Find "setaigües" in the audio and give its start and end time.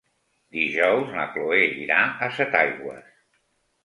2.39-3.05